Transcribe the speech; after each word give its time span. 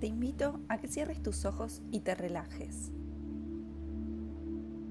te 0.00 0.06
invito 0.06 0.58
a 0.68 0.78
que 0.78 0.88
cierres 0.88 1.22
tus 1.22 1.44
ojos 1.44 1.82
y 1.90 2.00
te 2.00 2.14
relajes. 2.14 2.90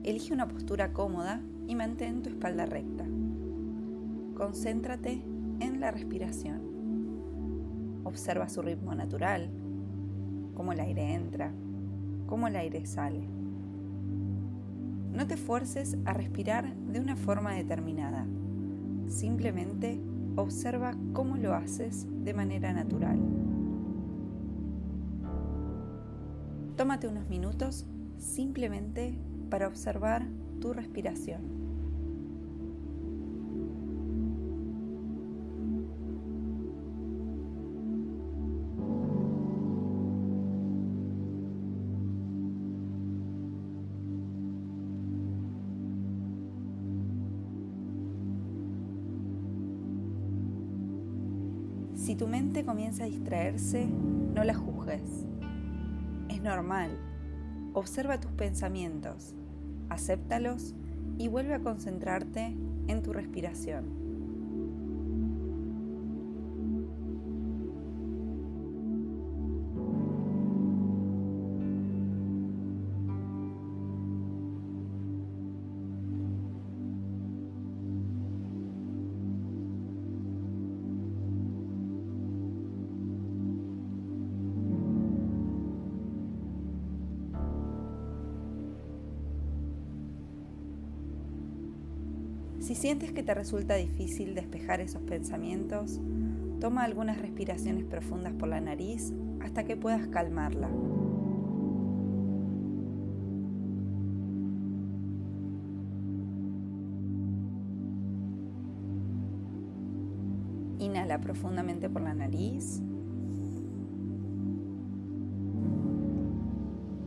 Elige 0.04 0.34
una 0.34 0.48
postura 0.48 0.94
cómoda 0.94 1.42
y 1.68 1.74
mantén 1.74 2.22
tu 2.22 2.30
espalda 2.30 2.68
recta. 2.68 3.06
Concéntrate 4.36 5.24
en 5.60 5.80
la 5.80 5.90
respiración. 5.90 6.62
Observa 8.04 8.50
su 8.50 8.62
ritmo 8.62 8.94
natural, 8.94 9.50
cómo 10.54 10.74
el 10.74 10.80
aire 10.80 11.16
entra, 11.16 11.52
cómo 12.28 12.48
el 12.48 12.56
aire 12.56 12.86
sale. 12.86 13.28
No 15.12 15.26
te 15.26 15.38
fuerces 15.38 15.98
a 16.06 16.14
respirar 16.14 16.76
de 16.76 17.00
una 17.00 17.16
forma 17.16 17.54
determinada. 17.54 18.28
Simplemente 19.08 20.00
observa 20.36 20.96
cómo 21.14 21.36
lo 21.36 21.56
haces 21.56 22.06
de 22.24 22.34
manera 22.36 22.74
natural. 22.74 23.20
Tómate 26.80 27.10
unos 27.10 27.28
minutos 27.28 27.86
simplemente 28.18 29.20
para 29.50 29.68
observar 29.68 30.26
tu 30.62 30.72
respiración. 30.72 31.42
Si 51.94 52.16
tu 52.16 52.30
mente 52.30 52.64
comienza 52.64 53.04
a 53.04 53.08
distraerse, 53.08 53.86
no 54.34 54.46
la 54.46 54.54
juzgues. 54.54 55.28
Es 56.40 56.46
normal. 56.46 56.98
Observa 57.74 58.22
tus 58.22 58.32
pensamientos, 58.32 59.36
acéptalos 59.90 60.74
y 61.18 61.28
vuelve 61.28 61.54
a 61.54 61.60
concentrarte 61.60 62.56
en 62.88 63.04
tu 63.04 63.12
respiración. 63.12 64.09
Si 92.70 92.76
sientes 92.76 93.12
que 93.12 93.24
te 93.24 93.34
resulta 93.34 93.74
difícil 93.74 94.36
despejar 94.36 94.80
esos 94.80 95.02
pensamientos, 95.02 96.00
toma 96.60 96.84
algunas 96.84 97.20
respiraciones 97.20 97.84
profundas 97.84 98.32
por 98.34 98.48
la 98.48 98.62
nariz 98.62 99.12
hasta 99.42 99.64
que 99.64 99.76
puedas 99.76 100.06
calmarla. 100.10 100.70
Inhala 110.78 111.20
profundamente 111.22 111.90
por 111.90 112.04
la 112.04 112.14
nariz. 112.14 112.84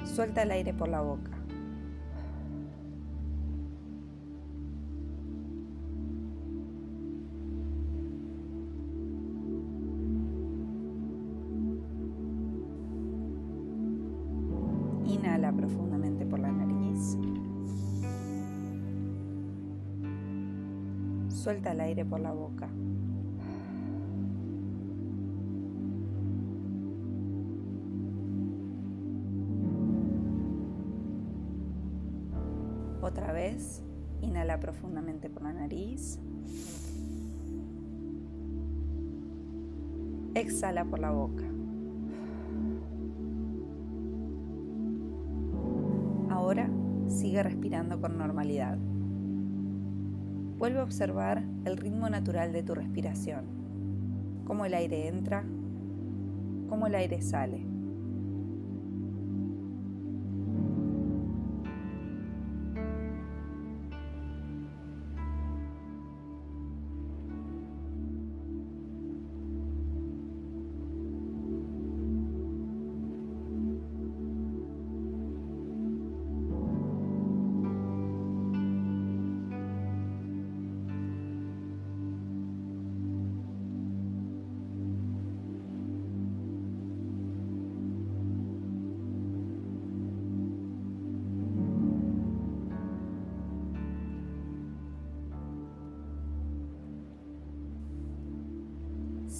Suelta 0.02 0.42
el 0.42 0.50
aire 0.50 0.74
por 0.74 0.88
la 0.88 1.02
boca. 1.02 1.41
Profundamente 15.56 16.26
por 16.26 16.38
la 16.38 16.50
nariz. 16.50 17.18
Suelta 21.28 21.72
el 21.72 21.80
aire 21.80 22.04
por 22.04 22.20
la 22.20 22.32
boca. 22.32 22.68
Otra 33.02 33.32
vez, 33.32 33.82
inhala 34.20 34.60
profundamente 34.60 35.28
por 35.28 35.42
la 35.42 35.52
nariz. 35.52 36.20
Exhala 40.34 40.84
por 40.84 41.00
la 41.00 41.10
boca. 41.10 41.51
Ahora 46.52 46.68
sigue 47.08 47.42
respirando 47.42 47.98
con 47.98 48.18
normalidad. 48.18 48.76
Vuelve 50.58 50.80
a 50.80 50.82
observar 50.82 51.42
el 51.64 51.78
ritmo 51.78 52.10
natural 52.10 52.52
de 52.52 52.62
tu 52.62 52.74
respiración, 52.74 53.46
cómo 54.44 54.66
el 54.66 54.74
aire 54.74 55.08
entra, 55.08 55.46
cómo 56.68 56.88
el 56.88 56.94
aire 56.94 57.22
sale. 57.22 57.71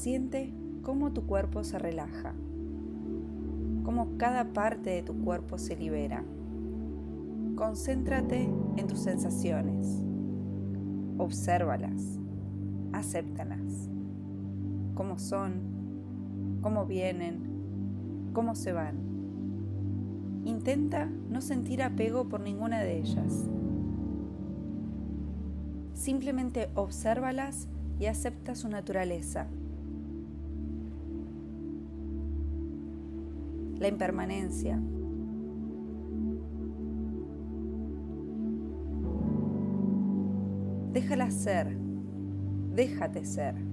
Siente 0.03 0.53
cómo 0.83 1.13
tu 1.13 1.27
cuerpo 1.29 1.63
se 1.63 1.79
relaja, 1.79 2.35
cómo 3.85 4.17
cada 4.17 4.53
parte 4.53 4.91
de 4.91 5.03
tu 5.05 5.15
cuerpo 5.23 5.59
se 5.59 5.77
libera. 5.77 6.25
Concéntrate 7.55 8.51
en 8.79 8.87
tus 8.89 8.99
sensaciones, 8.99 10.03
obsérvalas, 11.19 12.19
acéptalas, 12.93 13.89
cómo 14.95 15.21
son, 15.21 16.59
cómo 16.63 16.85
vienen, 16.85 18.33
cómo 18.33 18.57
se 18.57 18.73
van. 18.73 18.97
Intenta 20.45 21.07
no 21.31 21.41
sentir 21.41 21.81
apego 21.81 22.29
por 22.29 22.41
ninguna 22.41 22.81
de 22.81 22.99
ellas. 22.99 23.45
Simplemente 25.95 26.71
obsérvalas 26.75 27.69
y 28.01 28.07
acepta 28.07 28.57
su 28.57 28.69
naturaleza. 28.69 29.47
La 33.83 33.89
impermanencia. 33.89 34.81
Déjala 40.93 41.31
ser, 41.31 41.77
déjate 42.75 43.25
ser. 43.25 43.72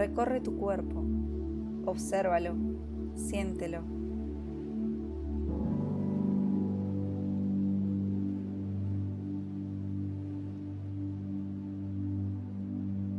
Recorre 0.00 0.40
tu 0.40 0.56
cuerpo, 0.56 1.04
obsérvalo, 1.84 2.54
siéntelo. 3.16 3.82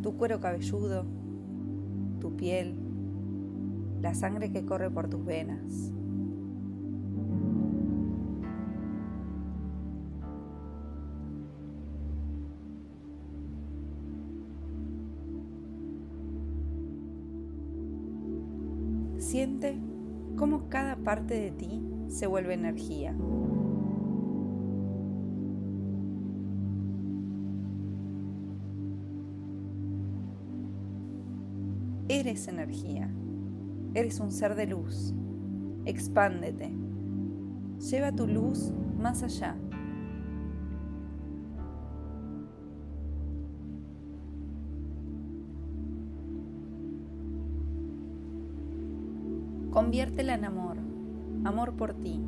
Tu 0.01 0.18
cuero 0.18 0.39
cabelludo, 0.39 1.06
tu 2.19 2.36
piel, 2.36 2.74
la 4.01 4.16
sangre 4.16 4.51
que 4.51 4.66
corre 4.66 4.89
por 4.89 5.07
tus 5.07 5.24
venas. 5.24 5.94
Siente 19.31 19.80
cómo 20.36 20.68
cada 20.68 20.98
parte 20.98 21.36
de 21.36 21.51
ti 21.51 21.81
se 22.10 22.28
vuelve 22.28 22.54
energía. 22.54 23.16
Eres 32.10 32.50
energía. 32.50 33.10
Eres 33.94 34.19
un 34.19 34.33
ser 34.33 34.56
de 34.56 34.68
luz. 34.68 35.13
Expándete. 35.86 36.75
Lleva 37.89 38.12
tu 38.12 38.27
luz 38.27 38.74
más 39.00 39.24
allá. 39.24 39.56
Conviértela 49.81 50.36
en 50.36 50.45
amor, 50.45 50.78
amor 51.44 51.74
por 51.74 51.95
ti, 51.95 52.22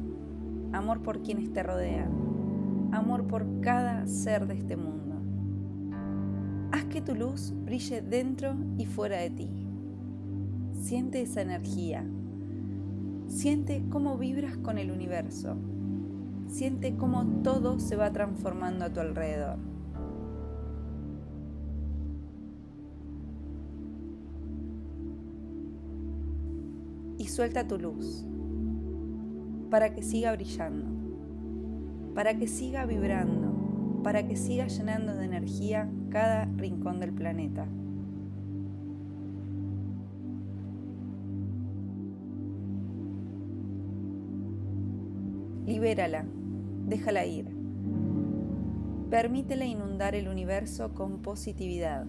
amor 0.71 1.03
por 1.03 1.21
quienes 1.21 1.53
te 1.53 1.61
rodean, 1.61 2.89
amor 2.91 3.27
por 3.27 3.61
cada 3.61 4.07
ser 4.07 4.47
de 4.47 4.55
este 4.55 4.75
mundo. 4.75 5.21
Haz 6.71 6.85
que 6.85 7.00
tu 7.00 7.13
luz 7.13 7.53
brille 7.63 8.01
dentro 8.01 8.55
y 8.79 8.88
fuera 8.88 9.17
de 9.17 9.29
ti. 9.29 9.51
Siente 10.81 11.21
esa 11.21 11.44
energía. 11.44 12.03
Siente 13.27 13.83
cómo 13.88 14.17
vibras 14.17 14.57
con 14.57 14.79
el 14.79 14.89
universo. 14.89 15.56
Siente 16.47 16.95
cómo 16.95 17.23
todo 17.44 17.79
se 17.79 17.95
va 17.95 18.11
transformando 18.11 18.85
a 18.85 18.89
tu 18.89 18.99
alrededor. 18.99 19.59
Y 27.23 27.27
suelta 27.27 27.65
tu 27.65 27.77
luz 27.77 28.25
para 29.69 29.93
que 29.93 30.03
siga 30.03 30.33
brillando, 30.33 30.85
para 32.13 32.37
que 32.37 32.49
siga 32.49 32.85
vibrando, 32.85 34.01
para 34.03 34.27
que 34.27 34.35
siga 34.35 34.67
llenando 34.67 35.15
de 35.15 35.23
energía 35.23 35.89
cada 36.09 36.43
rincón 36.57 36.99
del 36.99 37.13
planeta. 37.13 37.65
Libérala, 45.65 46.25
déjala 46.87 47.25
ir. 47.25 47.45
Permítela 49.09 49.63
inundar 49.63 50.13
el 50.13 50.27
universo 50.27 50.93
con 50.93 51.21
positividad. 51.21 52.05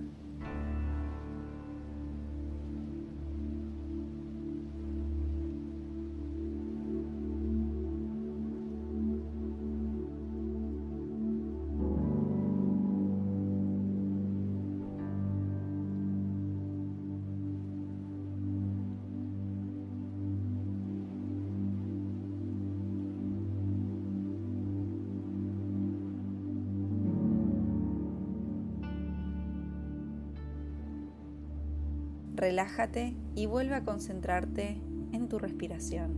Relájate 32.44 33.17
y 33.35 33.46
vuelve 33.46 33.75
a 33.75 33.85
concentrarte 33.85 34.76
en 35.12 35.29
tu 35.29 35.38
respiración. 35.38 36.12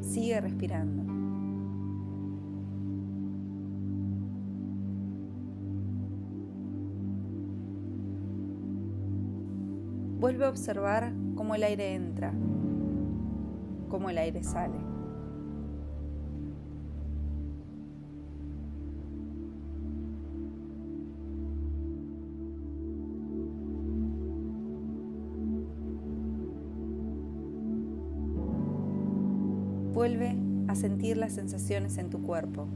Sigue 0.00 0.40
respirando. 0.40 1.02
Vuelve 10.18 10.46
a 10.46 10.48
observar 10.48 11.12
cómo 11.34 11.54
el 11.54 11.64
aire 11.64 11.94
entra, 11.94 12.32
cómo 13.90 14.08
el 14.08 14.16
aire 14.16 14.42
sale. 14.42 14.97
Vuelve 29.98 30.36
a 30.68 30.76
sentir 30.76 31.16
las 31.16 31.32
sensaciones 31.32 31.98
en 31.98 32.08
tu 32.08 32.22
cuerpo. 32.22 32.68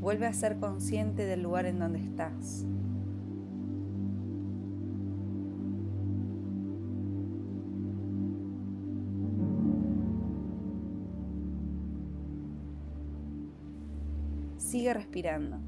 Vuelve 0.00 0.26
a 0.26 0.32
ser 0.32 0.58
consciente 0.58 1.24
del 1.24 1.44
lugar 1.44 1.66
en 1.66 1.78
donde 1.78 2.00
estás. 2.00 2.66
Sigue 14.56 14.92
respirando. 14.94 15.58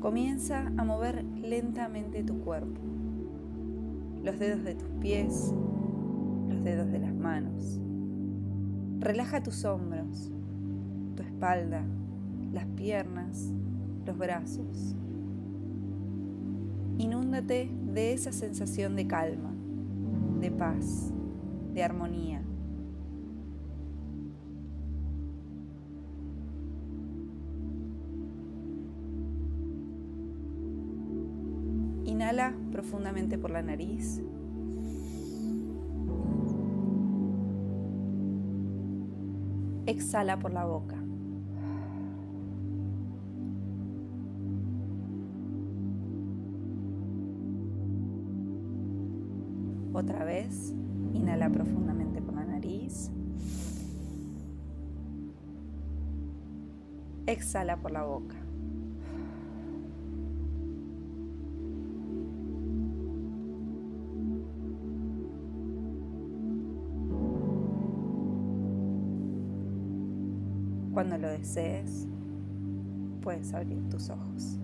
Comienza 0.00 0.72
a 0.78 0.84
mover 0.84 1.22
lentamente 1.22 2.24
tu 2.24 2.38
cuerpo 2.40 2.80
los 4.26 4.40
dedos 4.40 4.64
de 4.64 4.74
tus 4.74 4.88
pies, 5.00 5.54
los 6.48 6.64
dedos 6.64 6.90
de 6.90 6.98
las 6.98 7.14
manos. 7.14 7.78
Relaja 8.98 9.40
tus 9.40 9.64
hombros, 9.64 10.32
tu 11.14 11.22
espalda, 11.22 11.84
las 12.52 12.66
piernas, 12.66 13.52
los 14.04 14.18
brazos. 14.18 14.96
Inúndate 16.98 17.70
de 17.94 18.14
esa 18.14 18.32
sensación 18.32 18.96
de 18.96 19.06
calma, 19.06 19.54
de 20.40 20.50
paz, 20.50 21.12
de 21.72 21.84
armonía. 21.84 22.42
Inhala 32.06 32.54
profundamente 32.76 33.38
por 33.38 33.50
la 33.50 33.62
nariz. 33.62 34.20
Exhala 39.86 40.38
por 40.38 40.52
la 40.52 40.66
boca. 40.66 41.02
Otra 49.94 50.24
vez, 50.24 50.74
inhala 51.14 51.48
profundamente 51.48 52.20
por 52.20 52.34
la 52.34 52.44
nariz. 52.44 53.10
Exhala 57.24 57.78
por 57.78 57.92
la 57.92 58.02
boca. 58.02 58.45
Cuando 70.96 71.18
lo 71.18 71.28
desees, 71.28 72.06
puedes 73.20 73.52
abrir 73.52 73.86
tus 73.90 74.08
ojos. 74.08 74.56